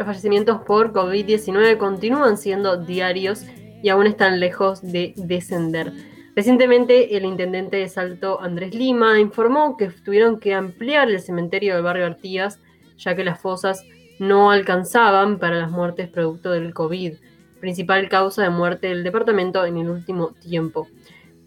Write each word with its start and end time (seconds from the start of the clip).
los 0.00 0.06
fallecimientos 0.06 0.62
por 0.62 0.94
COVID-19 0.94 1.76
continúan 1.76 2.38
siendo 2.38 2.78
diarios 2.78 3.44
y 3.82 3.90
aún 3.90 4.06
están 4.06 4.40
lejos 4.40 4.80
de 4.80 5.12
descender. 5.16 5.92
Recientemente, 6.34 7.18
el 7.18 7.26
intendente 7.26 7.76
de 7.76 7.88
Salto, 7.88 8.40
Andrés 8.40 8.74
Lima, 8.74 9.20
informó 9.20 9.76
que 9.76 9.88
tuvieron 9.88 10.40
que 10.40 10.54
ampliar 10.54 11.10
el 11.10 11.20
cementerio 11.20 11.74
del 11.74 11.84
barrio 11.84 12.06
Artigas, 12.06 12.60
ya 12.96 13.14
que 13.14 13.24
las 13.24 13.42
fosas 13.42 13.84
no 14.18 14.50
alcanzaban 14.50 15.38
para 15.38 15.58
las 15.58 15.70
muertes 15.70 16.08
producto 16.08 16.50
del 16.50 16.72
COVID, 16.72 17.16
principal 17.60 18.08
causa 18.08 18.42
de 18.42 18.48
muerte 18.48 18.86
del 18.86 19.04
departamento 19.04 19.66
en 19.66 19.76
el 19.76 19.90
último 19.90 20.30
tiempo. 20.40 20.88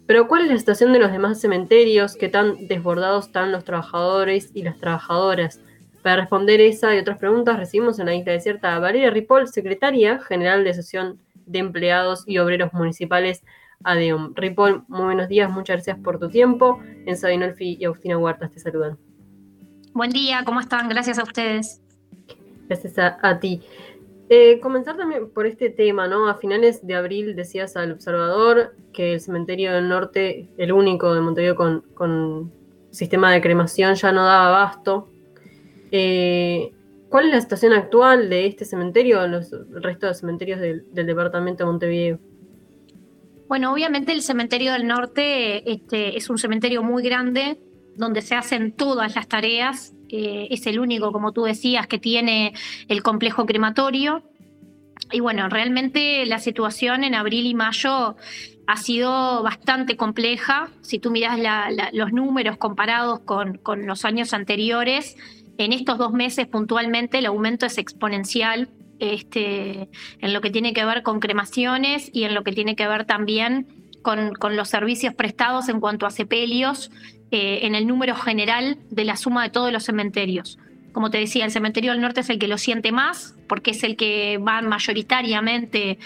Pero 0.06 0.28
¿cuál 0.28 0.42
es 0.42 0.50
la 0.50 0.58
situación 0.58 0.92
de 0.92 1.00
los 1.00 1.10
demás 1.10 1.40
cementerios? 1.40 2.14
¿Qué 2.14 2.28
tan 2.28 2.68
desbordados 2.68 3.26
están 3.26 3.50
los 3.50 3.64
trabajadores 3.64 4.52
y 4.54 4.62
las 4.62 4.78
trabajadoras? 4.78 5.60
Para 6.04 6.16
responder 6.16 6.60
esa 6.60 6.94
y 6.94 6.98
otras 6.98 7.16
preguntas 7.16 7.56
recibimos 7.56 7.98
en 7.98 8.04
la 8.04 8.14
isla 8.14 8.32
desierta 8.32 8.76
a 8.76 8.78
Valeria 8.78 9.08
Ripoll, 9.08 9.48
secretaria 9.48 10.18
general 10.18 10.62
de 10.62 10.68
Asociación 10.68 11.18
de 11.46 11.60
Empleados 11.60 12.24
y 12.26 12.36
Obreros 12.36 12.74
Municipales 12.74 13.42
ADEOM. 13.84 14.34
Ripoll, 14.34 14.84
muy 14.86 15.04
buenos 15.04 15.28
días, 15.28 15.50
muchas 15.50 15.76
gracias 15.76 15.98
por 16.00 16.18
tu 16.18 16.28
tiempo. 16.28 16.78
En 17.06 17.16
Sabinolfi 17.16 17.78
y 17.80 17.86
Agustina 17.86 18.18
Huertas 18.18 18.50
te 18.50 18.60
saludan. 18.60 18.98
Buen 19.94 20.10
día, 20.10 20.42
¿cómo 20.44 20.60
están? 20.60 20.90
Gracias 20.90 21.18
a 21.18 21.22
ustedes. 21.22 21.80
Gracias 22.68 22.98
a, 22.98 23.38
ti. 23.40 23.62
Eh, 24.28 24.60
comenzar 24.60 24.98
también 24.98 25.30
por 25.30 25.46
este 25.46 25.70
tema, 25.70 26.06
¿no? 26.06 26.28
A 26.28 26.34
finales 26.34 26.86
de 26.86 26.96
abril 26.96 27.34
decías 27.34 27.78
al 27.78 27.92
observador 27.92 28.76
que 28.92 29.14
el 29.14 29.20
cementerio 29.22 29.72
del 29.72 29.88
norte, 29.88 30.50
el 30.58 30.70
único 30.70 31.14
de 31.14 31.22
Montevideo 31.22 31.56
con, 31.56 31.80
con 31.94 32.52
sistema 32.90 33.32
de 33.32 33.40
cremación, 33.40 33.94
ya 33.94 34.12
no 34.12 34.26
daba 34.26 34.48
abasto. 34.48 35.08
Eh, 35.96 36.72
¿Cuál 37.08 37.26
es 37.26 37.30
la 37.30 37.40
situación 37.40 37.72
actual 37.72 38.28
de 38.28 38.46
este 38.46 38.64
cementerio 38.64 39.20
o 39.20 39.28
los 39.28 39.52
restos 39.70 40.10
de 40.10 40.14
cementerios 40.14 40.58
del, 40.58 40.84
departamento 40.92 41.62
de 41.62 41.70
Montevideo? 41.70 42.18
Bueno, 43.46 43.72
obviamente 43.72 44.10
el 44.10 44.22
cementerio 44.22 44.72
del 44.72 44.88
norte 44.88 45.70
este, 45.70 46.16
es 46.16 46.28
un 46.30 46.38
cementerio 46.38 46.82
muy 46.82 47.04
grande 47.04 47.60
donde 47.94 48.22
se 48.22 48.34
hacen 48.34 48.72
todas 48.72 49.14
las 49.14 49.28
tareas. 49.28 49.94
Eh, 50.08 50.48
es 50.50 50.66
el 50.66 50.80
único, 50.80 51.12
como 51.12 51.30
tú 51.30 51.44
decías, 51.44 51.86
que 51.86 52.00
tiene 52.00 52.54
el 52.88 53.04
complejo 53.04 53.46
crematorio. 53.46 54.24
Y 55.12 55.20
bueno, 55.20 55.48
realmente 55.48 56.26
la 56.26 56.40
situación 56.40 57.04
en 57.04 57.14
abril 57.14 57.46
y 57.46 57.54
mayo 57.54 58.16
ha 58.66 58.76
sido 58.78 59.44
bastante 59.44 59.96
compleja. 59.96 60.70
Si 60.80 60.98
tú 60.98 61.12
miras 61.12 61.38
los 61.92 62.12
números 62.12 62.56
comparados 62.56 63.20
con, 63.20 63.58
con 63.58 63.86
los 63.86 64.04
años 64.04 64.34
anteriores, 64.34 65.16
en 65.58 65.72
estos 65.72 65.98
dos 65.98 66.12
meses 66.12 66.46
puntualmente 66.46 67.18
el 67.18 67.26
aumento 67.26 67.66
es 67.66 67.78
exponencial 67.78 68.68
este, 68.98 69.88
en 70.20 70.32
lo 70.32 70.40
que 70.40 70.50
tiene 70.50 70.72
que 70.72 70.84
ver 70.84 71.02
con 71.02 71.20
cremaciones 71.20 72.10
y 72.12 72.24
en 72.24 72.34
lo 72.34 72.44
que 72.44 72.52
tiene 72.52 72.76
que 72.76 72.86
ver 72.86 73.04
también 73.04 73.66
con, 74.02 74.32
los 74.56 74.68
servicios 74.68 75.14
prestados 75.14 75.68
en 75.68 75.80
cuanto 75.80 76.06
a 76.06 76.10
sepelios 76.10 76.90
eh, 77.30 77.60
en 77.62 77.74
el 77.74 77.86
número 77.86 78.14
general 78.14 78.78
de 78.90 79.04
la 79.04 79.16
suma 79.16 79.42
de 79.42 79.50
todos 79.50 79.72
los 79.72 79.84
cementerios. 79.84 80.58
Como 80.92 81.10
te 81.10 81.18
decía, 81.18 81.44
el 81.44 81.50
cementerio 81.50 81.90
del 81.92 82.00
norte 82.00 82.20
es 82.20 82.30
el 82.30 82.38
que 82.38 82.46
lo 82.46 82.58
siente 82.58 82.92
más 82.92 83.34
porque 83.48 83.72
es 83.72 83.82
el 83.82 83.96
que 83.96 84.38
van 84.40 84.68
mayoritariamente 84.68 85.98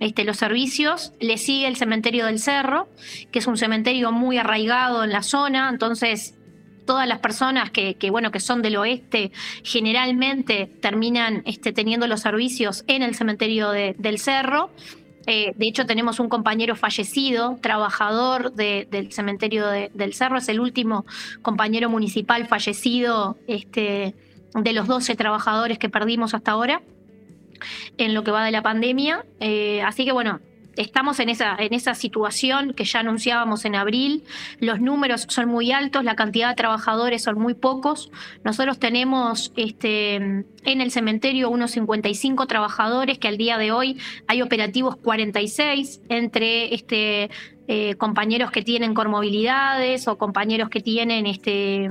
este, 0.00 0.24
los 0.24 0.36
servicios. 0.36 1.12
Le 1.20 1.38
sigue 1.38 1.66
el 1.66 1.76
cementerio 1.76 2.26
del 2.26 2.38
Cerro, 2.38 2.88
que 3.30 3.38
es 3.38 3.46
un 3.46 3.56
cementerio 3.56 4.12
muy 4.12 4.36
arraigado 4.36 5.02
en 5.02 5.12
la 5.12 5.22
zona, 5.22 5.70
entonces 5.70 6.34
todas 6.86 7.08
las 7.08 7.18
personas 7.18 7.70
que, 7.70 7.96
bueno, 8.10 8.30
que 8.30 8.40
son 8.40 8.62
del 8.62 8.76
oeste 8.76 9.32
generalmente 9.62 10.70
terminan 10.80 11.42
este, 11.46 11.72
teniendo 11.72 12.06
los 12.06 12.20
servicios 12.20 12.84
en 12.86 13.02
el 13.02 13.14
cementerio 13.14 13.70
del 13.70 14.18
Cerro. 14.18 14.70
Eh, 15.26 15.54
de 15.56 15.66
hecho, 15.66 15.86
tenemos 15.86 16.20
un 16.20 16.28
compañero 16.28 16.76
fallecido, 16.76 17.58
trabajador 17.62 18.52
del 18.52 19.12
cementerio 19.12 19.66
del 19.68 20.14
Cerro, 20.14 20.38
es 20.38 20.48
el 20.48 20.60
último 20.60 21.06
compañero 21.42 21.88
municipal 21.88 22.46
fallecido 22.46 23.38
este, 23.46 24.14
de 24.54 24.72
los 24.72 24.86
12 24.86 25.14
trabajadores 25.16 25.78
que 25.78 25.88
perdimos 25.88 26.34
hasta 26.34 26.52
ahora 26.52 26.82
en 27.96 28.14
lo 28.14 28.24
que 28.24 28.30
va 28.30 28.44
de 28.44 28.50
la 28.50 28.62
pandemia. 28.62 29.24
Eh, 29.40 29.82
así 29.82 30.04
que 30.04 30.12
bueno, 30.12 30.40
estamos 30.76 31.20
en 31.20 31.28
esa, 31.28 31.56
en 31.58 31.74
esa 31.74 31.94
situación 31.94 32.74
que 32.74 32.84
ya 32.84 33.00
anunciábamos 33.00 33.64
en 33.64 33.74
abril. 33.74 34.24
Los 34.60 34.80
números 34.80 35.26
son 35.28 35.48
muy 35.48 35.72
altos, 35.72 36.04
la 36.04 36.16
cantidad 36.16 36.48
de 36.48 36.54
trabajadores 36.54 37.22
son 37.22 37.38
muy 37.38 37.54
pocos. 37.54 38.10
Nosotros 38.44 38.78
tenemos 38.78 39.52
este, 39.56 40.14
en 40.16 40.80
el 40.80 40.90
cementerio 40.90 41.50
unos 41.50 41.72
55 41.72 42.46
trabajadores, 42.46 43.18
que 43.18 43.28
al 43.28 43.36
día 43.36 43.58
de 43.58 43.72
hoy 43.72 43.98
hay 44.26 44.42
operativos 44.42 44.96
46 44.96 46.02
entre 46.08 46.74
este, 46.74 47.30
eh, 47.66 47.94
compañeros 47.94 48.50
que 48.50 48.62
tienen 48.62 48.94
comorbilidades 48.94 50.06
o 50.08 50.18
compañeros 50.18 50.68
que 50.68 50.80
tienen 50.80 51.26
este, 51.26 51.90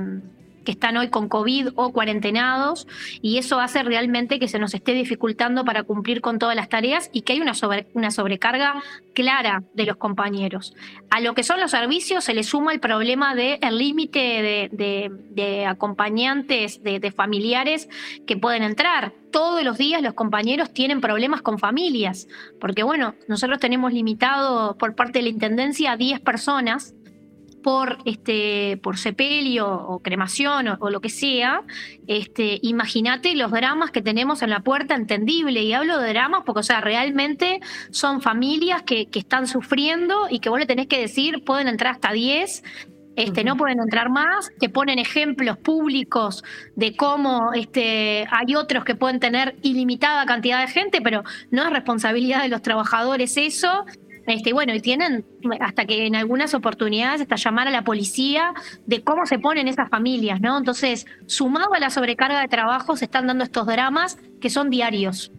que 0.64 0.72
están 0.72 0.96
hoy 0.96 1.08
con 1.08 1.28
COVID 1.28 1.68
o 1.76 1.92
cuarentenados 1.92 2.86
y 3.22 3.38
eso 3.38 3.60
hace 3.60 3.82
realmente 3.82 4.38
que 4.38 4.48
se 4.48 4.58
nos 4.58 4.74
esté 4.74 4.92
dificultando 4.92 5.64
para 5.64 5.84
cumplir 5.84 6.20
con 6.20 6.38
todas 6.38 6.56
las 6.56 6.68
tareas 6.68 7.10
y 7.12 7.22
que 7.22 7.34
hay 7.34 7.40
una, 7.40 7.52
una 7.92 8.10
sobrecarga 8.10 8.82
clara 9.14 9.62
de 9.74 9.86
los 9.86 9.96
compañeros. 9.96 10.74
A 11.10 11.20
lo 11.20 11.34
que 11.34 11.44
son 11.44 11.60
los 11.60 11.70
servicios 11.70 12.24
se 12.24 12.34
le 12.34 12.42
suma 12.42 12.72
el 12.72 12.80
problema 12.80 13.34
del 13.34 13.78
límite 13.78 14.70
de, 14.72 15.66
acompañantes, 15.66 16.82
de, 16.82 17.12
familiares 17.14 17.88
que 18.26 18.36
pueden 18.36 18.62
entrar 18.62 19.12
todos 19.30 19.62
los 19.64 19.78
días 19.78 20.00
los 20.00 20.14
compañeros 20.14 20.72
tienen 20.72 21.00
problemas 21.00 21.42
con 21.42 21.58
familias, 21.58 22.28
porque 22.60 22.84
bueno, 22.84 23.14
nosotros 23.28 23.58
tenemos 23.58 23.92
limitado 23.92 24.76
por 24.78 24.94
parte 24.94 25.18
de 25.18 25.24
la 25.24 25.28
Intendencia 25.28 25.92
a 25.92 25.96
10 25.96 26.20
personas 26.20 26.94
por, 27.64 27.96
este, 28.04 28.78
por 28.82 28.98
sepelio 28.98 29.66
o 29.66 30.00
cremación 30.00 30.68
o, 30.78 30.90
lo 30.90 31.00
que 31.00 31.08
sea, 31.08 31.62
este, 32.06 32.58
imagínate 32.60 33.34
los 33.34 33.50
dramas 33.50 33.90
que 33.90 34.02
tenemos 34.02 34.42
en 34.42 34.50
la 34.50 34.60
puerta, 34.60 34.94
entendible, 34.94 35.62
y 35.62 35.72
hablo 35.72 35.98
de 35.98 36.10
dramas 36.10 36.42
porque, 36.44 36.60
o 36.60 36.62
sea, 36.62 36.82
realmente 36.82 37.60
son 37.90 38.20
familias 38.20 38.82
que, 38.82 39.06
que 39.06 39.18
están 39.18 39.46
sufriendo 39.46 40.26
y 40.28 40.40
que 40.40 40.50
vos 40.50 40.60
le 40.60 40.66
tenés 40.66 40.88
que 40.88 41.00
decir, 41.00 41.42
pueden 41.42 41.66
entrar 41.66 41.94
hasta 41.94 42.12
10 42.12 42.62
este, 43.16 43.44
no 43.44 43.56
pueden 43.56 43.78
entrar 43.78 44.10
más, 44.10 44.50
te 44.58 44.68
ponen 44.68 44.98
ejemplos 44.98 45.56
públicos 45.58 46.42
de 46.74 46.96
cómo 46.96 47.52
este, 47.54 48.26
hay 48.30 48.56
otros 48.56 48.84
que 48.84 48.96
pueden 48.96 49.20
tener 49.20 49.56
ilimitada 49.62 50.26
cantidad 50.26 50.60
de 50.60 50.68
gente, 50.68 51.00
pero 51.00 51.22
no 51.50 51.62
es 51.62 51.70
responsabilidad 51.70 52.42
de 52.42 52.48
los 52.48 52.62
trabajadores 52.62 53.36
eso, 53.36 53.84
este, 54.26 54.52
bueno, 54.52 54.74
y 54.74 54.80
tienen 54.80 55.24
hasta 55.60 55.84
que 55.84 56.06
en 56.06 56.16
algunas 56.16 56.54
oportunidades 56.54 57.20
hasta 57.20 57.36
llamar 57.36 57.68
a 57.68 57.70
la 57.70 57.82
policía 57.82 58.54
de 58.86 59.02
cómo 59.02 59.26
se 59.26 59.38
ponen 59.38 59.68
esas 59.68 59.88
familias, 59.88 60.40
¿no? 60.40 60.56
Entonces, 60.56 61.06
sumado 61.26 61.74
a 61.74 61.78
la 61.78 61.90
sobrecarga 61.90 62.40
de 62.40 62.48
trabajo, 62.48 62.96
se 62.96 63.04
están 63.04 63.26
dando 63.26 63.44
estos 63.44 63.66
dramas 63.66 64.18
que 64.40 64.50
son 64.50 64.70
diarios. 64.70 65.32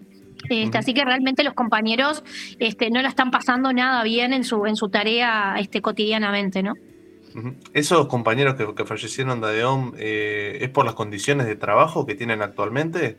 Este, 0.50 0.78
así 0.78 0.94
que 0.94 1.04
realmente 1.04 1.44
los 1.44 1.54
compañeros 1.54 2.24
este, 2.60 2.90
no 2.92 3.02
la 3.02 3.10
están 3.10 3.32
pasando 3.32 3.74
nada 3.74 4.04
bien 4.04 4.34
en 4.34 4.44
su, 4.44 4.66
en 4.66 4.76
su 4.76 4.90
tarea 4.90 5.56
este, 5.58 5.82
cotidianamente, 5.82 6.62
¿no? 6.62 6.74
¿Esos 7.74 8.08
compañeros 8.08 8.56
que, 8.56 8.86
fallecieron 8.86 9.42
de 9.42 9.48
ADEOM 9.48 9.94
eh, 9.98 10.60
es 10.62 10.70
por 10.70 10.86
las 10.86 10.94
condiciones 10.94 11.48
de 11.48 11.58
trabajo 11.58 12.06
que 12.06 12.16
tienen 12.16 12.42
actualmente? 12.42 13.18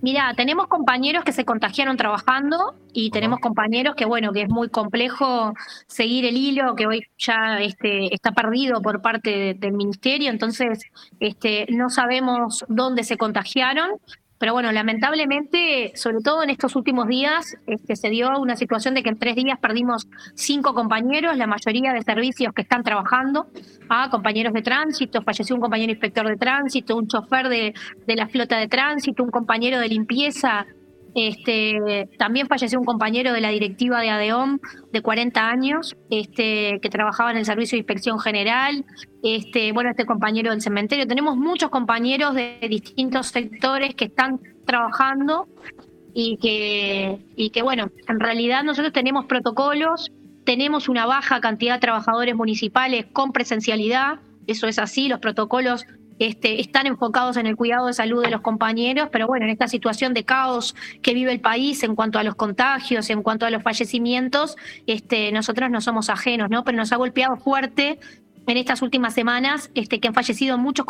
Mira, 0.00 0.32
tenemos 0.36 0.68
compañeros 0.68 1.24
que 1.24 1.32
se 1.32 1.44
contagiaron 1.44 1.96
trabajando 1.96 2.76
y 2.92 3.10
tenemos 3.10 3.40
compañeros 3.40 3.96
que, 3.96 4.04
bueno, 4.04 4.32
que 4.32 4.42
es 4.42 4.48
muy 4.48 4.68
complejo 4.68 5.54
seguir 5.88 6.24
el 6.24 6.36
hilo, 6.36 6.76
que 6.76 6.86
hoy 6.86 7.06
ya 7.18 7.60
este, 7.60 8.14
está 8.14 8.30
perdido 8.30 8.80
por 8.80 9.02
parte 9.02 9.54
del 9.58 9.72
ministerio, 9.72 10.30
entonces 10.30 10.84
este, 11.18 11.66
no 11.70 11.90
sabemos 11.90 12.64
dónde 12.68 13.02
se 13.02 13.16
contagiaron, 13.16 13.90
pero 14.38 14.52
bueno, 14.52 14.70
lamentablemente, 14.72 15.92
sobre 15.94 16.18
todo 16.22 16.42
en 16.42 16.50
estos 16.50 16.76
últimos 16.76 17.08
días, 17.08 17.56
este, 17.66 17.96
se 17.96 18.08
dio 18.08 18.38
una 18.38 18.56
situación 18.56 18.94
de 18.94 19.02
que 19.02 19.08
en 19.10 19.18
tres 19.18 19.34
días 19.34 19.58
perdimos 19.60 20.06
cinco 20.34 20.74
compañeros, 20.74 21.36
la 21.36 21.46
mayoría 21.46 21.92
de 21.92 22.02
servicios 22.02 22.52
que 22.54 22.62
están 22.62 22.82
trabajando, 22.82 23.48
a 23.88 24.10
compañeros 24.10 24.52
de 24.52 24.62
tránsito, 24.62 25.22
falleció 25.22 25.56
un 25.56 25.60
compañero 25.60 25.90
inspector 25.90 26.26
de 26.28 26.36
tránsito, 26.36 26.96
un 26.96 27.08
chofer 27.08 27.48
de, 27.48 27.74
de 28.06 28.16
la 28.16 28.28
flota 28.28 28.58
de 28.58 28.68
tránsito, 28.68 29.24
un 29.24 29.30
compañero 29.30 29.80
de 29.80 29.88
limpieza 29.88 30.66
este, 31.20 32.08
también 32.16 32.46
falleció 32.46 32.78
un 32.78 32.84
compañero 32.84 33.32
de 33.32 33.40
la 33.40 33.48
directiva 33.48 34.00
de 34.00 34.10
ADEOM 34.10 34.60
de 34.92 35.02
40 35.02 35.48
años, 35.48 35.96
este, 36.10 36.78
que 36.80 36.90
trabajaba 36.90 37.32
en 37.32 37.38
el 37.38 37.44
Servicio 37.44 37.74
de 37.74 37.80
Inspección 37.80 38.20
General. 38.20 38.84
Este, 39.24 39.72
bueno, 39.72 39.90
este 39.90 40.06
compañero 40.06 40.52
del 40.52 40.62
cementerio. 40.62 41.08
Tenemos 41.08 41.36
muchos 41.36 41.70
compañeros 41.70 42.36
de 42.36 42.60
distintos 42.70 43.26
sectores 43.26 43.96
que 43.96 44.04
están 44.04 44.38
trabajando 44.64 45.48
y 46.14 46.36
que, 46.36 47.18
y 47.34 47.50
que, 47.50 47.62
bueno, 47.62 47.90
en 48.06 48.20
realidad 48.20 48.62
nosotros 48.62 48.92
tenemos 48.92 49.26
protocolos, 49.26 50.12
tenemos 50.44 50.88
una 50.88 51.04
baja 51.04 51.40
cantidad 51.40 51.74
de 51.74 51.80
trabajadores 51.80 52.36
municipales 52.36 53.06
con 53.12 53.32
presencialidad, 53.32 54.20
eso 54.46 54.68
es 54.68 54.78
así, 54.78 55.08
los 55.08 55.18
protocolos 55.18 55.84
este, 56.18 56.60
están 56.60 56.86
enfocados 56.86 57.36
en 57.36 57.46
el 57.46 57.56
cuidado 57.56 57.86
de 57.86 57.92
salud 57.92 58.22
de 58.22 58.30
los 58.30 58.40
compañeros, 58.40 59.08
pero 59.12 59.26
bueno, 59.26 59.44
en 59.44 59.50
esta 59.50 59.68
situación 59.68 60.14
de 60.14 60.24
caos 60.24 60.74
que 61.02 61.14
vive 61.14 61.32
el 61.32 61.40
país 61.40 61.82
en 61.82 61.94
cuanto 61.94 62.18
a 62.18 62.22
los 62.22 62.34
contagios, 62.34 63.10
en 63.10 63.22
cuanto 63.22 63.46
a 63.46 63.50
los 63.50 63.62
fallecimientos, 63.62 64.56
este, 64.86 65.32
nosotros 65.32 65.70
no 65.70 65.80
somos 65.80 66.10
ajenos, 66.10 66.50
¿no? 66.50 66.64
Pero 66.64 66.76
nos 66.76 66.92
ha 66.92 66.96
golpeado 66.96 67.36
fuerte 67.36 67.98
en 68.46 68.56
estas 68.56 68.82
últimas 68.82 69.14
semanas 69.14 69.70
este, 69.74 70.00
que 70.00 70.08
han 70.08 70.14
fallecido 70.14 70.58
muchos, 70.58 70.86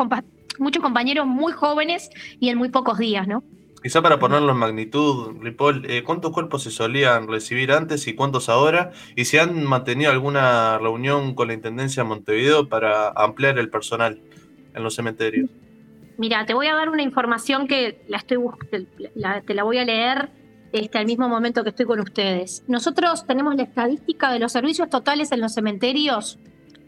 muchos 0.58 0.82
compañeros 0.82 1.26
muy 1.26 1.52
jóvenes 1.52 2.10
y 2.40 2.48
en 2.48 2.58
muy 2.58 2.68
pocos 2.68 2.98
días, 2.98 3.26
¿no? 3.26 3.42
Quizá 3.82 4.02
para 4.02 4.18
ponerlo 4.18 4.50
en 4.52 4.58
magnitud, 4.58 5.36
Ripoll, 5.40 5.88
eh, 5.88 6.02
¿cuántos 6.02 6.32
cuerpos 6.32 6.64
se 6.64 6.72
solían 6.72 7.28
recibir 7.28 7.70
antes 7.70 8.08
y 8.08 8.14
cuántos 8.14 8.48
ahora? 8.48 8.90
¿Y 9.14 9.26
si 9.26 9.38
han 9.38 9.64
mantenido 9.64 10.10
alguna 10.10 10.78
reunión 10.78 11.34
con 11.34 11.48
la 11.48 11.54
Intendencia 11.54 12.02
de 12.02 12.08
Montevideo 12.08 12.68
para 12.68 13.10
ampliar 13.10 13.56
el 13.56 13.70
personal 13.70 14.20
en 14.78 14.84
los 14.84 14.94
cementerios? 14.94 15.50
Mira, 16.16 16.46
te 16.46 16.54
voy 16.54 16.66
a 16.66 16.74
dar 16.74 16.88
una 16.88 17.02
información 17.02 17.68
que 17.68 18.02
la 18.08 18.16
estoy 18.16 18.38
te 19.46 19.54
la 19.54 19.62
voy 19.62 19.78
a 19.78 19.84
leer 19.84 20.30
este, 20.72 20.98
al 20.98 21.06
mismo 21.06 21.28
momento 21.28 21.62
que 21.62 21.70
estoy 21.70 21.86
con 21.86 22.00
ustedes. 22.00 22.64
Nosotros 22.66 23.26
tenemos 23.26 23.54
la 23.54 23.62
estadística 23.62 24.32
de 24.32 24.38
los 24.38 24.52
servicios 24.52 24.90
totales 24.90 25.30
en 25.32 25.40
los 25.40 25.54
cementerios. 25.54 26.38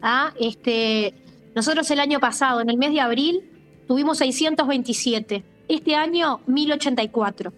¿ah? 0.03 0.33
Este, 0.39 1.15
nosotros 1.55 1.91
el 1.91 2.01
año 2.01 2.21
pasado, 2.21 2.61
en 2.61 2.71
el 2.71 2.77
mes 2.77 2.93
de 2.93 3.01
abril, 3.01 3.43
tuvimos 3.87 4.19
627 4.19 5.45
este 5.69 5.95
año 5.95 6.41
1084. 6.47 7.53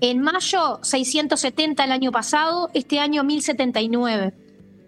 En 0.00 0.20
mayo 0.20 0.80
670 0.82 1.84
el 1.84 1.92
año 1.92 2.12
pasado, 2.12 2.70
este 2.74 2.98
año 2.98 3.24
1079. 3.24 4.32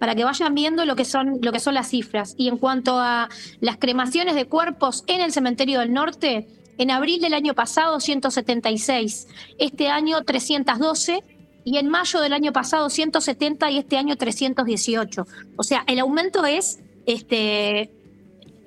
Para 0.00 0.16
que 0.16 0.24
vayan 0.24 0.54
viendo 0.54 0.84
lo 0.84 0.96
que 0.96 1.04
son, 1.04 1.38
lo 1.40 1.52
que 1.52 1.60
son 1.60 1.74
las 1.74 1.90
cifras. 1.90 2.34
Y 2.36 2.48
en 2.48 2.56
cuanto 2.56 2.98
a 2.98 3.28
las 3.60 3.76
cremaciones 3.76 4.34
de 4.34 4.46
cuerpos 4.46 5.04
en 5.06 5.20
el 5.20 5.30
cementerio 5.30 5.78
del 5.78 5.92
norte, 5.92 6.48
en 6.78 6.90
abril 6.90 7.20
del 7.20 7.34
año 7.34 7.54
pasado 7.54 8.00
176, 8.00 9.28
este 9.58 9.88
año 9.88 10.22
312 10.24 11.22
y 11.64 11.78
en 11.78 11.88
mayo 11.88 12.20
del 12.20 12.32
año 12.32 12.52
pasado 12.52 12.88
170 12.88 13.70
y 13.70 13.78
este 13.78 13.98
año 13.98 14.16
318. 14.16 15.26
O 15.56 15.62
sea, 15.62 15.84
el 15.86 16.00
aumento 16.00 16.46
es 16.46 16.80
este, 17.06 17.90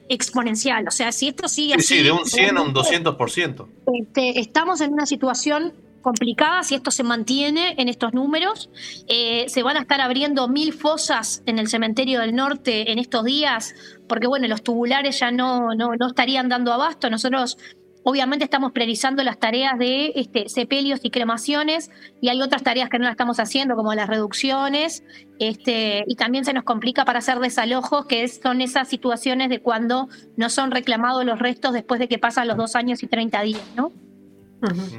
exponencial. 0.09 0.87
O 0.87 0.91
sea, 0.91 1.11
si 1.11 1.29
esto 1.29 1.47
sigue 1.47 1.73
así. 1.73 1.97
Sí, 1.97 2.03
de 2.03 2.11
un 2.11 2.25
100 2.25 2.57
a 2.57 2.61
un 2.61 2.73
200%. 2.73 3.65
Este, 3.99 4.39
estamos 4.39 4.81
en 4.81 4.93
una 4.93 5.05
situación 5.05 5.73
complicada 6.03 6.61
si 6.61 6.75
esto 6.75 6.91
se 6.91 7.01
mantiene 7.03 7.73
en 7.79 7.89
estos 7.89 8.13
números. 8.13 8.69
Eh, 9.07 9.45
se 9.47 9.63
van 9.63 9.77
a 9.77 9.81
estar 9.81 10.01
abriendo 10.01 10.47
mil 10.47 10.73
fosas 10.73 11.41
en 11.47 11.57
el 11.57 11.67
cementerio 11.67 12.19
del 12.19 12.35
norte 12.35 12.91
en 12.91 12.99
estos 12.99 13.23
días, 13.23 13.73
porque 14.07 14.27
bueno, 14.27 14.47
los 14.47 14.61
tubulares 14.61 15.19
ya 15.19 15.31
no, 15.31 15.73
no, 15.73 15.95
no 15.99 16.07
estarían 16.07 16.49
dando 16.49 16.71
abasto. 16.71 17.09
Nosotros 17.09 17.57
Obviamente 18.05 18.43
estamos 18.43 18.73
priorizando 18.73 19.23
las 19.23 19.39
tareas 19.39 19.79
de 19.79 20.11
este, 20.15 20.49
sepelios 20.49 20.99
y 21.03 21.09
cremaciones 21.09 21.89
y 22.21 22.27
hay 22.27 22.41
otras 22.41 22.61
tareas 22.61 22.89
que 22.89 22.99
no 22.99 23.05
las 23.05 23.13
estamos 23.13 23.39
haciendo, 23.39 23.75
como 23.75 23.93
las 23.93 24.09
reducciones, 24.09 25.05
este, 25.39 26.03
y 26.05 26.15
también 26.15 26.43
se 26.43 26.51
nos 26.51 26.65
complica 26.65 27.05
para 27.05 27.19
hacer 27.19 27.39
desalojos, 27.39 28.05
que 28.05 28.27
son 28.27 28.59
esas 28.59 28.89
situaciones 28.89 29.49
de 29.49 29.61
cuando 29.61 30.09
no 30.35 30.49
son 30.49 30.71
reclamados 30.71 31.23
los 31.23 31.39
restos 31.39 31.71
después 31.71 31.99
de 31.99 32.09
que 32.09 32.19
pasan 32.19 32.49
los 32.49 32.57
dos 32.57 32.75
años 32.75 33.03
y 33.03 33.07
30 33.07 33.41
días, 33.41 33.63
¿no? 33.77 33.93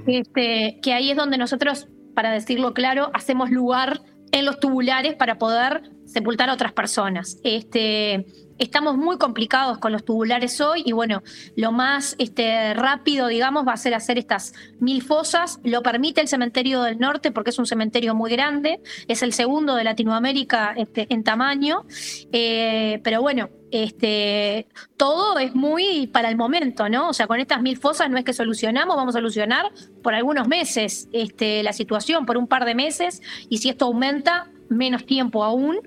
Este, 0.06 0.78
que 0.82 0.92
ahí 0.92 1.10
es 1.10 1.16
donde 1.16 1.38
nosotros, 1.38 1.88
para 2.14 2.30
decirlo 2.30 2.74
claro, 2.74 3.10
hacemos 3.14 3.50
lugar 3.50 4.00
en 4.32 4.44
los 4.44 4.58
tubulares 4.58 5.14
para 5.14 5.38
poder 5.38 5.90
sepultar 6.06 6.50
a 6.50 6.54
otras 6.54 6.72
personas. 6.72 7.38
Este, 7.44 8.26
estamos 8.58 8.96
muy 8.96 9.16
complicados 9.16 9.78
con 9.78 9.92
los 9.92 10.04
tubulares 10.04 10.60
hoy 10.60 10.82
y 10.84 10.92
bueno, 10.92 11.22
lo 11.56 11.72
más 11.72 12.16
este, 12.18 12.74
rápido, 12.74 13.28
digamos, 13.28 13.66
va 13.66 13.72
a 13.72 13.76
ser 13.76 13.94
hacer 13.94 14.18
estas 14.18 14.52
mil 14.80 15.02
fosas. 15.02 15.60
Lo 15.62 15.82
permite 15.82 16.20
el 16.20 16.28
cementerio 16.28 16.82
del 16.82 16.98
norte 16.98 17.30
porque 17.30 17.50
es 17.50 17.58
un 17.58 17.66
cementerio 17.66 18.14
muy 18.14 18.30
grande, 18.30 18.80
es 19.08 19.22
el 19.22 19.32
segundo 19.32 19.76
de 19.76 19.84
Latinoamérica 19.84 20.74
este, 20.76 21.06
en 21.10 21.22
tamaño, 21.24 21.84
eh, 22.32 23.00
pero 23.04 23.22
bueno, 23.22 23.50
este, 23.74 24.68
todo 24.96 25.36
es 25.40 25.56
muy 25.56 26.06
para 26.06 26.28
el 26.28 26.36
momento, 26.36 26.88
¿no? 26.88 27.08
O 27.08 27.12
sea, 27.12 27.26
con 27.26 27.40
estas 27.40 27.60
mil 27.60 27.76
fosas 27.76 28.08
no 28.08 28.16
es 28.16 28.24
que 28.24 28.32
solucionamos, 28.32 28.94
vamos 28.94 29.16
a 29.16 29.18
solucionar 29.18 29.72
por 30.00 30.14
algunos 30.14 30.46
meses 30.46 31.08
este, 31.12 31.60
la 31.64 31.72
situación, 31.72 32.24
por 32.24 32.36
un 32.36 32.46
par 32.46 32.66
de 32.66 32.76
meses, 32.76 33.20
y 33.48 33.58
si 33.58 33.70
esto 33.70 33.86
aumenta, 33.86 34.48
menos 34.68 35.06
tiempo 35.06 35.42
aún, 35.42 35.80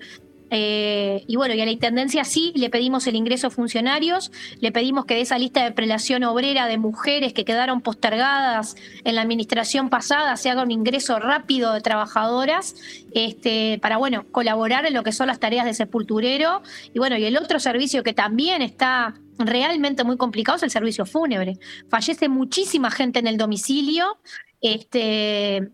eh, 0.50 1.24
y 1.28 1.36
bueno, 1.36 1.54
y 1.54 1.62
a 1.62 1.66
la 1.66 1.72
Intendencia 1.72 2.24
sí 2.24 2.54
le 2.56 2.70
pedimos 2.70 3.08
el 3.08 3.16
ingreso 3.16 3.48
a 3.48 3.50
funcionarios, 3.50 4.32
le 4.60 4.72
pedimos 4.72 5.06
que 5.06 5.16
de 5.16 5.22
esa 5.22 5.38
lista 5.38 5.64
de 5.64 5.72
prelación 5.72 6.24
obrera 6.24 6.68
de 6.68 6.78
mujeres 6.78 7.34
que 7.34 7.46
quedaron 7.46 7.82
postergadas 7.82 8.76
en 9.04 9.16
la 9.16 9.22
administración 9.22 9.90
pasada 9.90 10.38
se 10.38 10.50
haga 10.50 10.64
un 10.64 10.72
ingreso 10.72 11.20
rápido 11.20 11.74
de 11.74 11.82
trabajadoras 11.82 12.76
este, 13.14 13.80
para, 13.82 13.98
bueno, 13.98 14.26
colaborar 14.32 14.86
en 14.86 14.94
lo 14.94 15.04
que 15.04 15.12
son 15.12 15.28
las 15.28 15.40
tareas 15.40 15.66
de 15.66 15.74
sepulturero. 15.74 16.62
Y 16.94 17.00
bueno, 17.00 17.18
y 17.18 17.26
el 17.26 17.38
otro 17.38 17.60
servicio 17.60 18.04
que 18.04 18.14
también 18.14 18.62
está 18.62 19.16
realmente 19.38 20.04
muy 20.04 20.18
complicado 20.18 20.58
es 20.58 20.64
el 20.64 20.72
servicio 20.72 21.06
fúnebre. 21.06 21.58
Fallece 21.90 22.30
muchísima 22.30 22.92
gente 22.92 23.20
en 23.20 23.28
el 23.28 23.38
domicilio. 23.38 24.18
Este, 24.62 25.70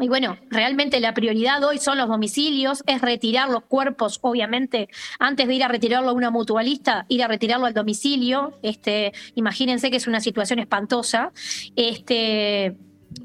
y 0.00 0.08
bueno, 0.08 0.38
realmente 0.48 1.00
la 1.00 1.14
prioridad 1.14 1.62
hoy 1.62 1.78
son 1.78 1.98
los 1.98 2.08
domicilios, 2.08 2.82
es 2.86 3.00
retirar 3.00 3.50
los 3.50 3.64
cuerpos, 3.64 4.18
obviamente, 4.22 4.88
antes 5.18 5.46
de 5.46 5.54
ir 5.54 5.64
a 5.64 5.68
retirarlo 5.68 6.10
a 6.10 6.12
una 6.12 6.30
mutualista, 6.30 7.04
ir 7.08 7.22
a 7.22 7.28
retirarlo 7.28 7.66
al 7.66 7.74
domicilio. 7.74 8.58
Este, 8.62 9.12
imagínense 9.34 9.90
que 9.90 9.96
es 9.96 10.06
una 10.06 10.20
situación 10.20 10.58
espantosa. 10.58 11.32
Este, 11.76 12.76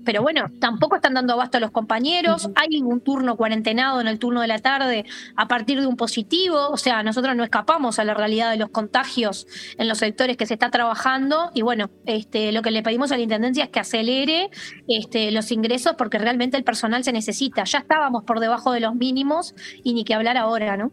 pero 0.03 0.21
bueno, 0.21 0.51
tampoco 0.59 0.95
están 0.95 1.13
dando 1.15 1.33
abasto 1.33 1.57
a 1.57 1.59
los 1.59 1.71
compañeros. 1.71 2.49
Hay 2.55 2.81
un 2.81 3.01
turno 3.01 3.35
cuarentenado 3.35 4.01
en 4.01 4.07
el 4.07 4.19
turno 4.19 4.41
de 4.41 4.47
la 4.47 4.59
tarde 4.59 5.05
a 5.35 5.47
partir 5.47 5.81
de 5.81 5.87
un 5.87 5.95
positivo. 5.95 6.69
O 6.69 6.77
sea, 6.77 7.03
nosotros 7.03 7.35
no 7.35 7.43
escapamos 7.43 7.99
a 7.99 8.03
la 8.03 8.13
realidad 8.13 8.51
de 8.51 8.57
los 8.57 8.69
contagios 8.69 9.47
en 9.77 9.87
los 9.87 9.97
sectores 9.97 10.37
que 10.37 10.45
se 10.45 10.53
está 10.53 10.69
trabajando. 10.69 11.51
Y 11.53 11.61
bueno, 11.61 11.89
este, 12.05 12.51
lo 12.51 12.61
que 12.61 12.71
le 12.71 12.83
pedimos 12.83 13.11
a 13.11 13.17
la 13.17 13.23
intendencia 13.23 13.65
es 13.65 13.69
que 13.69 13.79
acelere 13.79 14.49
este, 14.87 15.31
los 15.31 15.51
ingresos 15.51 15.95
porque 15.97 16.17
realmente 16.17 16.57
el 16.57 16.63
personal 16.63 17.03
se 17.03 17.11
necesita. 17.11 17.63
Ya 17.63 17.79
estábamos 17.79 18.23
por 18.23 18.39
debajo 18.39 18.71
de 18.71 18.79
los 18.79 18.95
mínimos 18.95 19.55
y 19.83 19.93
ni 19.93 20.03
que 20.03 20.13
hablar 20.13 20.37
ahora, 20.37 20.77
¿no? 20.77 20.91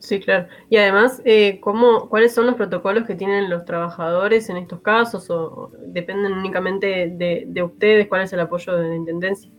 Sí, 0.00 0.20
claro. 0.20 0.48
Y 0.70 0.76
además, 0.76 1.20
eh, 1.24 1.58
¿cómo, 1.60 2.08
¿cuáles 2.08 2.32
son 2.32 2.46
los 2.46 2.54
protocolos 2.54 3.04
que 3.06 3.16
tienen 3.16 3.50
los 3.50 3.64
trabajadores 3.64 4.48
en 4.48 4.56
estos 4.56 4.80
casos? 4.80 5.28
¿O 5.30 5.72
dependen 5.88 6.32
únicamente 6.34 6.86
de, 7.10 7.44
de 7.48 7.62
ustedes? 7.64 8.06
¿Cuál 8.08 8.22
es 8.22 8.32
el 8.32 8.40
apoyo 8.40 8.76
de 8.76 8.88
la 8.90 8.94
Intendencia? 8.94 9.50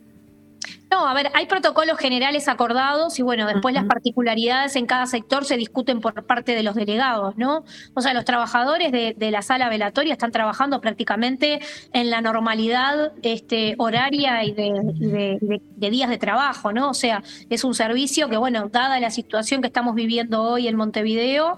No, 0.92 1.08
a 1.08 1.14
ver, 1.14 1.30
hay 1.36 1.46
protocolos 1.46 2.00
generales 2.00 2.48
acordados 2.48 3.20
y 3.20 3.22
bueno, 3.22 3.46
después 3.46 3.76
las 3.76 3.86
particularidades 3.86 4.76
en 4.76 4.88
cada 4.88 5.06
sector 5.06 5.46
se 5.46 5.56
discuten 5.56 6.02
por 6.02 6.26
parte 6.26 6.56
de 6.56 6.64
los 6.64 6.74
delegados, 6.74 7.38
¿no? 7.38 7.64
O 7.94 8.02
sea, 8.02 8.16
los 8.16 8.26
trabajadores 8.26 8.92
de, 8.92 9.32
la 9.32 9.44
sala 9.44 9.70
velatoria 9.70 10.14
están 10.14 10.32
trabajando 10.32 10.82
prácticamente 10.82 11.60
en 11.94 12.10
la 12.10 12.22
normalidad 12.22 13.12
este, 13.22 13.76
horaria 13.78 14.44
y 14.44 14.54
de, 14.54 15.38
de 15.40 15.90
días 15.92 16.10
de 16.10 16.18
trabajo, 16.18 16.74
¿no? 16.74 16.90
O 16.90 16.96
sea, 16.96 17.22
es 17.52 17.64
un 17.64 17.76
servicio 17.76 18.28
que, 18.28 18.38
bueno, 18.38 18.70
dada 18.70 19.00
la 19.00 19.12
situación 19.12 19.62
que 19.62 19.68
estamos 19.68 19.94
viviendo 19.94 20.42
hoy 20.42 20.68
en 20.68 20.76
Montevideo, 20.76 21.58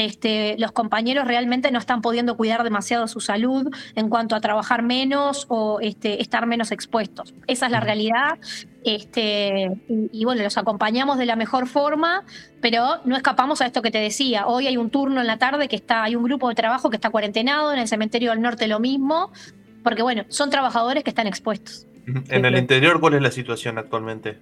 este, 0.00 0.56
los 0.58 0.72
compañeros 0.72 1.26
realmente 1.26 1.70
no 1.70 1.78
están 1.78 2.00
pudiendo 2.00 2.36
cuidar 2.36 2.64
demasiado 2.64 3.06
su 3.06 3.20
salud 3.20 3.70
en 3.94 4.08
cuanto 4.08 4.34
a 4.34 4.40
trabajar 4.40 4.82
menos 4.82 5.46
o 5.48 5.78
este, 5.80 6.22
estar 6.22 6.46
menos 6.46 6.72
expuestos. 6.72 7.34
Esa 7.46 7.66
es 7.66 7.72
la 7.72 7.80
realidad. 7.80 8.38
Este, 8.82 9.70
y, 9.88 10.24
bueno, 10.24 10.42
los 10.42 10.56
acompañamos 10.56 11.18
de 11.18 11.26
la 11.26 11.36
mejor 11.36 11.66
forma, 11.66 12.24
pero 12.62 13.00
no 13.04 13.14
escapamos 13.14 13.60
a 13.60 13.66
esto 13.66 13.82
que 13.82 13.90
te 13.90 13.98
decía. 13.98 14.46
Hoy 14.46 14.66
hay 14.66 14.78
un 14.78 14.88
turno 14.88 15.20
en 15.20 15.26
la 15.26 15.36
tarde 15.36 15.68
que 15.68 15.76
está, 15.76 16.02
hay 16.04 16.16
un 16.16 16.22
grupo 16.22 16.48
de 16.48 16.54
trabajo 16.54 16.88
que 16.88 16.96
está 16.96 17.10
cuarentenado, 17.10 17.72
en 17.72 17.78
el 17.78 17.88
cementerio 17.88 18.30
del 18.30 18.40
norte 18.40 18.68
lo 18.68 18.80
mismo, 18.80 19.30
porque 19.82 20.02
bueno, 20.02 20.24
son 20.28 20.48
trabajadores 20.48 21.04
que 21.04 21.10
están 21.10 21.26
expuestos. 21.26 21.86
En 22.30 22.44
el 22.46 22.56
interior, 22.56 23.00
¿cuál 23.00 23.14
es 23.14 23.22
la 23.22 23.30
situación 23.30 23.76
actualmente? 23.76 24.38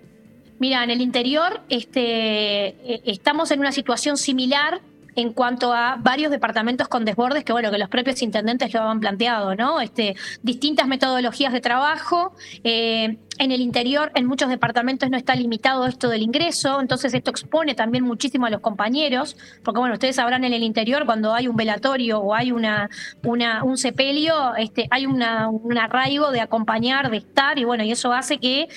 Mira, 0.61 0.85
en 0.85 0.91
el 0.91 1.00
interior 1.00 1.61
este, 1.69 2.69
e, 2.69 3.03
estamos 3.07 3.50
en 3.50 3.61
una 3.61 3.73
situación 3.73 4.17
similar 4.17 4.81
en 5.19 5.33
cuanto 5.33 5.73
a 5.73 5.97
varios 5.99 6.31
departamentos 6.31 6.87
con 6.87 7.05
desbordes 7.05 7.43
que, 7.43 7.51
bueno, 7.53 7.73
que 7.73 7.79
los 7.79 7.89
propios 7.89 8.23
intendentes 8.23 8.73
lo 8.73 8.83
han 8.83 9.01
planteado, 9.01 9.57
¿no? 9.57 9.81
Este, 9.81 10.15
distintas 10.43 10.87
metodologías 10.87 11.53
de 11.53 11.61
trabajo. 11.61 12.37
Eh, 12.63 13.19
en 13.39 13.53
el 13.53 13.61
interior, 13.61 14.13
en 14.15 14.27
muchos 14.27 14.49
departamentos 14.49 15.11
no 15.11 15.17
está 15.17 15.35
limitado 15.35 15.87
esto 15.87 16.09
del 16.09 16.23
ingreso, 16.23 16.81
entonces 16.81 17.15
esto 17.15 17.31
expone 17.31 17.75
también 17.75 18.05
muchísimo 18.05 18.47
a 18.47 18.51
los 18.51 18.61
compañeros, 18.61 19.37
porque 19.65 19.81
bueno, 19.81 19.95
ustedes 19.95 20.17
sabrán 20.17 20.45
en 20.45 20.53
el 20.53 20.63
interior 20.63 21.05
cuando 21.07 21.35
hay 21.35 21.49
un 21.49 21.57
velatorio 21.57 22.21
o 22.21 22.35
hay 22.35 22.53
una, 22.53 22.89
una 23.25 23.65
un 23.65 23.77
sepelio, 23.77 24.55
este, 24.57 24.87
hay 24.91 25.07
una, 25.07 25.49
un 25.49 25.79
arraigo 25.79 26.31
de 26.31 26.41
acompañar, 26.41 27.11
de 27.11 27.19
estar, 27.19 27.59
y 27.59 27.65
bueno, 27.65 27.85
y 27.85 27.93
eso 27.93 28.13
hace 28.13 28.39
que 28.39 28.69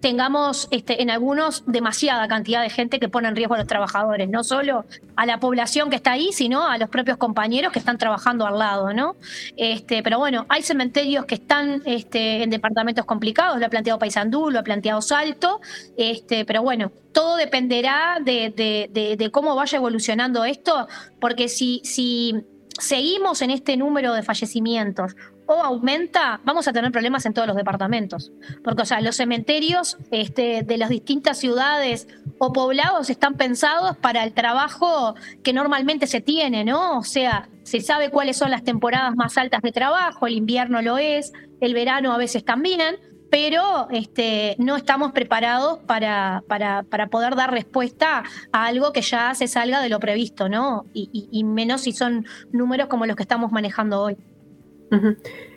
tengamos 0.00 0.68
este, 0.70 1.02
en 1.02 1.10
algunos 1.10 1.64
demasiada 1.66 2.26
cantidad 2.26 2.62
de 2.62 2.70
gente 2.70 2.98
que 2.98 3.08
pone 3.08 3.28
en 3.28 3.36
riesgo 3.36 3.54
a 3.54 3.58
los 3.58 3.66
trabajadores, 3.66 4.28
no 4.28 4.42
solo 4.42 4.84
a 5.16 5.26
la 5.26 5.38
población 5.38 5.90
que 5.90 5.96
está 5.96 6.12
ahí, 6.12 6.32
sino 6.32 6.66
a 6.66 6.78
los 6.78 6.88
propios 6.88 7.18
compañeros 7.18 7.72
que 7.72 7.78
están 7.78 7.98
trabajando 7.98 8.46
al 8.46 8.58
lado, 8.58 8.92
¿no? 8.92 9.16
Este, 9.56 10.02
pero 10.02 10.18
bueno, 10.18 10.46
hay 10.48 10.62
cementerios 10.62 11.26
que 11.26 11.34
están 11.34 11.82
este, 11.84 12.42
en 12.42 12.50
departamentos 12.50 13.04
complicados, 13.04 13.58
lo 13.60 13.66
ha 13.66 13.68
planteado 13.68 13.98
Paysandú, 13.98 14.50
lo 14.50 14.58
ha 14.58 14.62
planteado 14.62 15.02
Salto, 15.02 15.60
este, 15.96 16.44
pero 16.44 16.62
bueno, 16.62 16.90
todo 17.12 17.36
dependerá 17.36 18.18
de, 18.20 19.30
cómo 19.32 19.54
vaya 19.54 19.76
evolucionando 19.76 20.44
esto, 20.44 20.88
porque 21.20 21.48
si, 21.48 21.82
si 21.84 22.34
seguimos 22.78 23.42
en 23.42 23.50
este 23.50 23.76
número 23.76 24.14
de 24.14 24.22
fallecimientos 24.22 25.14
o 25.50 25.64
aumenta, 25.64 26.40
vamos 26.44 26.68
a 26.68 26.72
tener 26.72 26.92
problemas 26.92 27.26
en 27.26 27.34
todos 27.34 27.48
los 27.48 27.56
departamentos. 27.56 28.30
Porque, 28.62 28.82
o 28.82 28.84
sea, 28.84 29.00
los 29.00 29.16
cementerios 29.16 29.98
este, 30.12 30.62
de 30.62 30.78
las 30.78 30.90
distintas 30.90 31.38
ciudades 31.38 32.06
o 32.38 32.52
poblados 32.52 33.10
están 33.10 33.34
pensados 33.34 33.96
para 33.96 34.22
el 34.22 34.32
trabajo 34.32 35.16
que 35.42 35.52
normalmente 35.52 36.06
se 36.06 36.20
tiene, 36.20 36.64
¿no? 36.64 36.98
O 36.98 37.02
sea, 37.02 37.48
se 37.64 37.80
sabe 37.80 38.10
cuáles 38.10 38.36
son 38.36 38.52
las 38.52 38.62
temporadas 38.62 39.16
más 39.16 39.36
altas 39.38 39.60
de 39.62 39.72
trabajo, 39.72 40.28
el 40.28 40.34
invierno 40.34 40.82
lo 40.82 40.98
es, 40.98 41.32
el 41.60 41.74
verano 41.74 42.12
a 42.12 42.16
veces 42.16 42.44
también, 42.44 42.96
pero 43.28 43.88
este, 43.90 44.54
no 44.60 44.76
estamos 44.76 45.10
preparados 45.10 45.80
para, 45.80 46.44
para, 46.46 46.84
para, 46.84 47.08
poder 47.08 47.34
dar 47.34 47.50
respuesta 47.50 48.22
a 48.52 48.66
algo 48.66 48.92
que 48.92 49.02
ya 49.02 49.34
se 49.34 49.48
salga 49.48 49.80
de 49.80 49.88
lo 49.88 49.98
previsto, 49.98 50.48
¿no? 50.48 50.86
y 50.94 51.42
menos 51.42 51.80
si 51.82 51.92
son 51.92 52.24
números 52.52 52.86
como 52.86 53.06
los 53.06 53.16
que 53.16 53.22
estamos 53.22 53.50
manejando 53.50 54.00
hoy. 54.00 54.16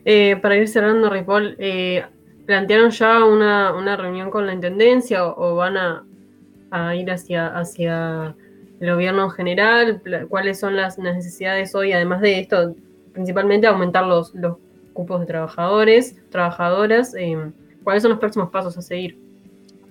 Eh, 0.06 0.38
para 0.42 0.58
ir 0.58 0.68
cerrando, 0.68 1.10
Ripoll, 1.10 1.56
eh, 1.60 2.06
¿plantearon 2.46 2.92
ya 2.92 3.24
una, 3.24 3.96
reunión 3.96 4.30
con 4.30 4.46
la 4.46 4.54
Intendencia 4.54 5.26
o, 5.26 5.56
van 5.56 5.78
a, 5.78 6.96
ir 6.96 7.10
hacia, 7.12 7.48
hacia 7.48 8.36
el 8.80 8.92
gobierno 8.94 9.26
en 9.26 9.32
general? 9.32 10.02
¿Cuáles 10.30 10.60
son 10.60 10.76
las 10.76 10.98
necesidades 10.98 11.74
hoy, 11.76 11.94
además 11.94 12.22
de 12.22 12.40
esto, 12.40 12.76
principalmente 13.14 13.68
aumentar 13.68 14.06
los, 14.06 14.34
los 14.36 14.58
cupos 14.94 15.22
de 15.22 15.26
trabajadores, 15.26 16.18
trabajadoras? 16.30 17.16
Eh, 17.16 17.38
¿Cuáles 17.84 18.04
son 18.04 18.12
los 18.12 18.20
próximos 18.20 18.50
pasos 18.50 18.78
a 18.78 18.82
seguir? 18.82 19.18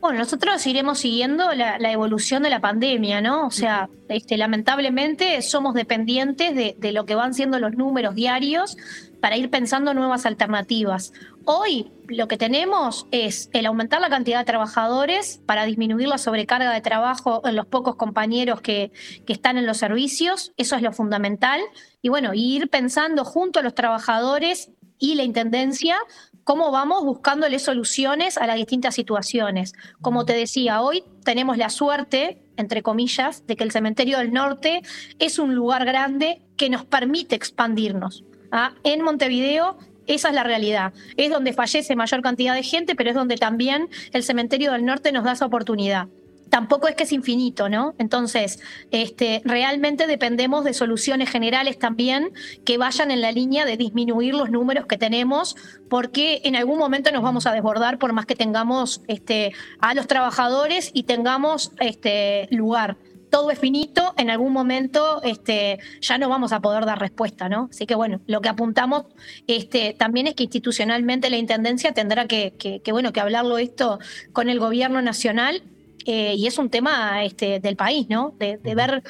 Bueno, 0.00 0.18
nosotros 0.18 0.66
iremos 0.66 0.98
siguiendo 0.98 1.52
la, 1.54 1.92
evolución 1.92 2.42
de 2.42 2.50
la 2.50 2.60
pandemia, 2.60 3.20
¿no? 3.20 3.46
O 3.46 3.50
sea, 3.52 3.88
este, 4.08 4.36
lamentablemente 4.36 5.40
somos 5.42 5.74
dependientes 5.74 6.56
de, 6.56 6.74
de, 6.76 6.90
lo 6.90 7.06
que 7.06 7.14
van 7.14 7.34
siendo 7.34 7.60
los 7.60 7.74
números 7.74 8.16
diarios 8.16 8.76
para 9.22 9.36
ir 9.36 9.50
pensando 9.50 9.94
nuevas 9.94 10.26
alternativas. 10.26 11.12
Hoy 11.44 11.92
lo 12.08 12.26
que 12.26 12.36
tenemos 12.36 13.06
es 13.12 13.50
el 13.52 13.66
aumentar 13.66 14.00
la 14.00 14.10
cantidad 14.10 14.40
de 14.40 14.44
trabajadores 14.44 15.40
para 15.46 15.64
disminuir 15.64 16.08
la 16.08 16.18
sobrecarga 16.18 16.72
de 16.72 16.80
trabajo 16.80 17.40
en 17.44 17.54
los 17.54 17.66
pocos 17.66 17.94
compañeros 17.94 18.60
que, 18.60 18.90
que 19.24 19.32
están 19.32 19.58
en 19.58 19.66
los 19.66 19.76
servicios, 19.76 20.52
eso 20.56 20.74
es 20.74 20.82
lo 20.82 20.92
fundamental. 20.92 21.60
Y 22.02 22.08
bueno, 22.08 22.32
ir 22.34 22.68
pensando 22.68 23.24
junto 23.24 23.60
a 23.60 23.62
los 23.62 23.76
trabajadores 23.76 24.72
y 24.98 25.14
la 25.14 25.22
Intendencia 25.22 25.98
cómo 26.42 26.72
vamos 26.72 27.04
buscándole 27.04 27.60
soluciones 27.60 28.36
a 28.38 28.48
las 28.48 28.56
distintas 28.56 28.96
situaciones. 28.96 29.72
Como 30.00 30.24
te 30.24 30.32
decía, 30.32 30.80
hoy 30.80 31.04
tenemos 31.24 31.58
la 31.58 31.70
suerte, 31.70 32.42
entre 32.56 32.82
comillas, 32.82 33.46
de 33.46 33.54
que 33.54 33.62
el 33.62 33.70
Cementerio 33.70 34.18
del 34.18 34.32
Norte 34.32 34.82
es 35.20 35.38
un 35.38 35.54
lugar 35.54 35.84
grande 35.84 36.42
que 36.56 36.70
nos 36.70 36.84
permite 36.84 37.36
expandirnos. 37.36 38.24
¿Ah? 38.52 38.74
en 38.84 39.02
Montevideo 39.02 39.76
esa 40.06 40.28
es 40.28 40.34
la 40.34 40.42
realidad. 40.42 40.92
Es 41.16 41.30
donde 41.30 41.52
fallece 41.52 41.96
mayor 41.96 42.22
cantidad 42.22 42.54
de 42.54 42.62
gente, 42.62 42.94
pero 42.94 43.10
es 43.10 43.16
donde 43.16 43.36
también 43.36 43.88
el 44.12 44.22
cementerio 44.22 44.72
del 44.72 44.84
norte 44.84 45.12
nos 45.12 45.24
da 45.24 45.32
esa 45.32 45.46
oportunidad. 45.46 46.08
Tampoco 46.50 46.86
es 46.86 46.94
que 46.94 47.04
es 47.04 47.12
infinito, 47.12 47.70
¿no? 47.70 47.94
Entonces, 47.98 48.60
este, 48.90 49.40
realmente 49.42 50.06
dependemos 50.06 50.64
de 50.64 50.74
soluciones 50.74 51.30
generales 51.30 51.78
también 51.78 52.30
que 52.66 52.76
vayan 52.76 53.10
en 53.10 53.22
la 53.22 53.32
línea 53.32 53.64
de 53.64 53.78
disminuir 53.78 54.34
los 54.34 54.50
números 54.50 54.84
que 54.84 54.98
tenemos, 54.98 55.56
porque 55.88 56.42
en 56.44 56.54
algún 56.54 56.78
momento 56.78 57.10
nos 57.10 57.22
vamos 57.22 57.46
a 57.46 57.52
desbordar 57.52 57.98
por 57.98 58.12
más 58.12 58.26
que 58.26 58.36
tengamos 58.36 59.00
este, 59.08 59.54
a 59.80 59.94
los 59.94 60.06
trabajadores 60.06 60.90
y 60.92 61.04
tengamos 61.04 61.72
este, 61.80 62.48
lugar 62.50 62.98
todo 63.32 63.50
es 63.50 63.58
finito, 63.58 64.12
en 64.18 64.28
algún 64.28 64.52
momento 64.52 65.22
este, 65.22 65.78
ya 66.02 66.18
no 66.18 66.28
vamos 66.28 66.52
a 66.52 66.60
poder 66.60 66.84
dar 66.84 67.00
respuesta, 67.00 67.48
¿no? 67.48 67.70
Así 67.70 67.86
que 67.86 67.94
bueno, 67.94 68.20
lo 68.26 68.42
que 68.42 68.50
apuntamos 68.50 69.06
este, 69.46 69.94
también 69.94 70.26
es 70.26 70.34
que 70.34 70.42
institucionalmente 70.42 71.30
la 71.30 71.38
Intendencia 71.38 71.94
tendrá 71.94 72.26
que, 72.26 72.82
bueno, 72.90 73.10
que 73.14 73.20
hablarlo 73.20 73.56
esto 73.56 73.98
con 74.34 74.50
el 74.50 74.60
gobierno 74.60 75.00
nacional 75.00 75.62
eh, 76.04 76.34
y 76.36 76.46
es 76.46 76.58
un 76.58 76.68
tema 76.68 77.24
este, 77.24 77.58
del 77.58 77.74
país, 77.74 78.06
¿no? 78.10 78.34
De, 78.38 78.58
ver 78.74 79.02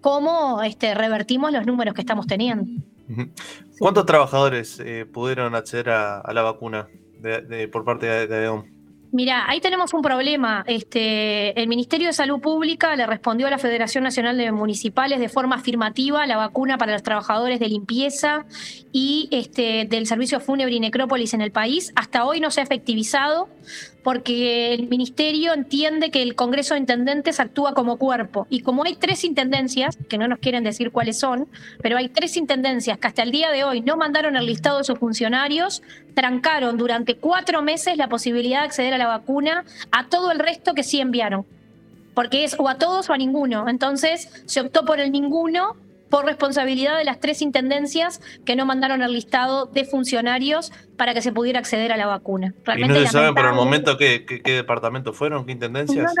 cómo 0.00 0.60
este, 0.64 0.92
revertimos 0.94 1.52
los 1.52 1.64
números 1.64 1.94
que 1.94 2.00
estamos 2.00 2.26
teniendo. 2.26 2.66
¿Cuántos 3.78 4.06
trabajadores 4.06 4.82
eh, 4.84 5.06
pudieron 5.06 5.54
acceder 5.54 5.90
a, 5.90 6.28
la 6.32 6.42
vacuna 6.42 6.88
por 7.70 7.84
parte 7.84 8.06
de, 8.06 8.26
de 8.26 8.62
Mira, 9.10 9.48
ahí 9.48 9.60
tenemos 9.60 9.94
un 9.94 10.02
problema. 10.02 10.64
Este, 10.66 11.58
el 11.60 11.66
Ministerio 11.66 12.08
de 12.08 12.12
Salud 12.12 12.40
Pública 12.40 12.94
le 12.94 13.06
respondió 13.06 13.46
a 13.46 13.50
la 13.50 13.58
Federación 13.58 14.04
Nacional 14.04 14.36
de 14.36 14.52
Municipales 14.52 15.18
de 15.18 15.30
forma 15.30 15.56
afirmativa 15.56 16.26
la 16.26 16.36
vacuna 16.36 16.76
para 16.76 16.92
los 16.92 17.02
trabajadores 17.02 17.58
de 17.58 17.68
limpieza 17.68 18.44
y 18.92 19.28
este, 19.30 19.86
del 19.88 20.06
servicio 20.06 20.40
fúnebre 20.40 20.74
y 20.74 20.80
necrópolis 20.80 21.32
en 21.32 21.40
el 21.40 21.52
país. 21.52 21.90
Hasta 21.96 22.26
hoy 22.26 22.40
no 22.40 22.50
se 22.50 22.60
ha 22.60 22.64
efectivizado 22.64 23.48
porque 24.08 24.72
el 24.72 24.88
ministerio 24.88 25.52
entiende 25.52 26.10
que 26.10 26.22
el 26.22 26.34
Congreso 26.34 26.72
de 26.72 26.80
Intendentes 26.80 27.40
actúa 27.40 27.74
como 27.74 27.98
cuerpo. 27.98 28.46
Y 28.48 28.60
como 28.60 28.84
hay 28.84 28.94
tres 28.96 29.22
intendencias, 29.22 29.98
que 30.08 30.16
no 30.16 30.26
nos 30.28 30.38
quieren 30.38 30.64
decir 30.64 30.92
cuáles 30.92 31.18
son, 31.18 31.46
pero 31.82 31.98
hay 31.98 32.08
tres 32.08 32.38
intendencias 32.38 32.96
que 32.96 33.06
hasta 33.06 33.22
el 33.22 33.32
día 33.32 33.50
de 33.50 33.64
hoy 33.64 33.82
no 33.82 33.98
mandaron 33.98 34.34
el 34.36 34.46
listado 34.46 34.78
de 34.78 34.84
sus 34.84 34.98
funcionarios, 34.98 35.82
trancaron 36.14 36.78
durante 36.78 37.16
cuatro 37.16 37.60
meses 37.60 37.98
la 37.98 38.08
posibilidad 38.08 38.60
de 38.60 38.68
acceder 38.68 38.94
a 38.94 38.96
la 38.96 39.08
vacuna 39.08 39.66
a 39.92 40.06
todo 40.06 40.32
el 40.32 40.38
resto 40.38 40.72
que 40.72 40.84
sí 40.84 41.02
enviaron. 41.02 41.44
Porque 42.14 42.44
es 42.44 42.56
o 42.58 42.66
a 42.66 42.76
todos 42.76 43.10
o 43.10 43.12
a 43.12 43.18
ninguno. 43.18 43.68
Entonces 43.68 44.42
se 44.46 44.62
optó 44.62 44.86
por 44.86 45.00
el 45.00 45.12
ninguno 45.12 45.76
por 46.08 46.24
responsabilidad 46.24 46.96
de 46.96 47.04
las 47.04 47.20
tres 47.20 47.42
intendencias 47.42 48.20
que 48.44 48.56
no 48.56 48.66
mandaron 48.66 49.02
el 49.02 49.12
listado 49.12 49.66
de 49.66 49.84
funcionarios 49.84 50.72
para 50.96 51.14
que 51.14 51.22
se 51.22 51.32
pudiera 51.32 51.60
acceder 51.60 51.92
a 51.92 51.96
la 51.96 52.06
vacuna. 52.06 52.54
¿Y 52.76 52.82
no 52.82 52.94
se 52.94 53.06
sabe 53.06 53.32
por 53.32 53.46
el 53.46 53.54
momento 53.54 53.96
qué, 53.96 54.24
qué, 54.26 54.52
departamentos 54.52 55.16
fueron, 55.16 55.46
qué 55.46 55.52
intendencias? 55.52 56.12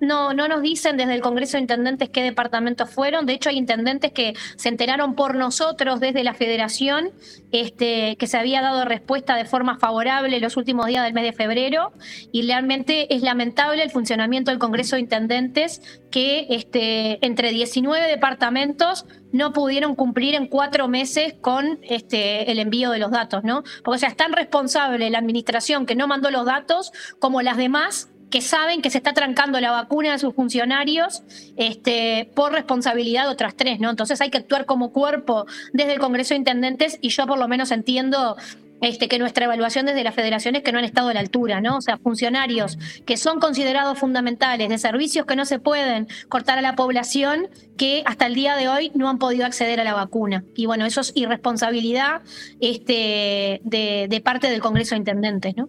No, 0.00 0.32
no, 0.32 0.48
nos 0.48 0.62
dicen 0.62 0.96
desde 0.96 1.14
el 1.14 1.20
Congreso 1.20 1.56
de 1.56 1.60
Intendentes 1.60 2.08
qué 2.08 2.24
departamentos 2.24 2.90
fueron. 2.90 3.24
De 3.24 3.34
hecho, 3.34 3.50
hay 3.50 3.56
intendentes 3.56 4.10
que 4.10 4.34
se 4.56 4.68
enteraron 4.68 5.14
por 5.14 5.36
nosotros 5.36 6.00
desde 6.00 6.24
la 6.24 6.34
Federación 6.34 7.10
este, 7.52 8.16
que 8.16 8.26
se 8.26 8.36
había 8.36 8.62
dado 8.62 8.84
respuesta 8.84 9.36
de 9.36 9.44
forma 9.44 9.78
favorable 9.78 10.40
los 10.40 10.56
últimos 10.56 10.86
días 10.86 11.04
del 11.04 11.14
mes 11.14 11.22
de 11.22 11.32
febrero. 11.32 11.92
Y 12.32 12.44
realmente 12.44 13.14
es 13.14 13.22
lamentable 13.22 13.80
el 13.80 13.90
funcionamiento 13.90 14.50
del 14.50 14.58
Congreso 14.58 14.96
de 14.96 15.02
Intendentes 15.02 15.80
que 16.10 16.46
este, 16.50 17.24
entre 17.24 17.52
19 17.52 18.08
departamentos 18.08 19.06
no 19.32 19.52
pudieron 19.52 19.94
cumplir 19.94 20.34
en 20.34 20.46
cuatro 20.46 20.88
meses 20.88 21.34
con 21.40 21.78
este, 21.82 22.50
el 22.50 22.58
envío 22.58 22.90
de 22.90 22.98
los 22.98 23.10
datos, 23.10 23.44
¿no? 23.44 23.64
Porque 23.82 23.96
o 23.96 23.98
sea, 23.98 24.14
tan 24.14 24.32
responsable 24.32 25.10
la 25.10 25.18
administración 25.18 25.86
que 25.86 25.94
no 25.96 26.06
mandó 26.06 26.30
los 26.30 26.44
datos 26.44 26.92
como 27.18 27.42
las 27.42 27.56
demás 27.56 28.08
que 28.32 28.40
saben 28.40 28.80
que 28.80 28.88
se 28.88 28.96
está 28.96 29.12
trancando 29.12 29.60
la 29.60 29.70
vacuna 29.70 30.14
a 30.14 30.18
sus 30.18 30.34
funcionarios 30.34 31.22
este, 31.56 32.30
por 32.34 32.52
responsabilidad 32.52 33.24
de 33.24 33.28
otras 33.28 33.54
tres, 33.54 33.78
¿no? 33.78 33.90
Entonces 33.90 34.20
hay 34.22 34.30
que 34.30 34.38
actuar 34.38 34.64
como 34.64 34.90
cuerpo 34.90 35.46
desde 35.74 35.92
el 35.92 35.98
Congreso 35.98 36.32
de 36.32 36.38
Intendentes 36.38 36.98
y 37.02 37.10
yo 37.10 37.26
por 37.26 37.38
lo 37.38 37.46
menos 37.46 37.70
entiendo 37.70 38.36
este, 38.82 39.08
que 39.08 39.18
nuestra 39.18 39.46
evaluación 39.46 39.86
desde 39.86 40.04
las 40.04 40.14
federaciones 40.14 40.62
que 40.62 40.72
no 40.72 40.78
han 40.78 40.84
estado 40.84 41.08
a 41.08 41.14
la 41.14 41.20
altura, 41.20 41.60
¿no? 41.60 41.78
O 41.78 41.80
sea, 41.80 41.98
funcionarios 41.98 42.76
que 43.06 43.16
son 43.16 43.38
considerados 43.38 43.98
fundamentales, 43.98 44.68
de 44.68 44.76
servicios 44.76 45.24
que 45.24 45.36
no 45.36 45.44
se 45.44 45.60
pueden 45.60 46.08
cortar 46.28 46.58
a 46.58 46.62
la 46.62 46.74
población, 46.74 47.48
que 47.76 48.02
hasta 48.04 48.26
el 48.26 48.34
día 48.34 48.56
de 48.56 48.68
hoy 48.68 48.90
no 48.94 49.08
han 49.08 49.18
podido 49.18 49.46
acceder 49.46 49.80
a 49.80 49.84
la 49.84 49.94
vacuna. 49.94 50.44
Y 50.56 50.66
bueno, 50.66 50.84
eso 50.84 51.00
es 51.00 51.12
irresponsabilidad 51.14 52.22
este, 52.60 53.60
de, 53.62 54.22
parte 54.24 54.50
del 54.50 54.60
Congreso 54.60 54.96
de 54.96 54.98
Intendentes, 54.98 55.56
¿no? 55.56 55.68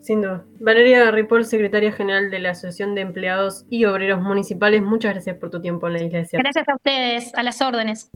Sin 0.00 0.22
duda. 0.22 0.44
Valeria 0.60 1.10
Ripoll, 1.10 1.44
secretaria 1.44 1.92
general 1.92 2.30
de 2.30 2.38
la 2.38 2.50
Asociación 2.50 2.94
de 2.94 3.02
Empleados 3.02 3.66
y 3.68 3.84
Obreros 3.84 4.22
Municipales, 4.22 4.80
muchas 4.80 5.12
gracias 5.12 5.36
por 5.36 5.50
tu 5.50 5.60
tiempo 5.60 5.88
en 5.88 5.92
la 5.92 6.02
isla 6.02 6.20
de 6.20 6.28
Gracias 6.32 6.68
a 6.68 6.74
ustedes, 6.74 7.34
a 7.34 7.42
las 7.42 7.60
órdenes. 7.60 8.10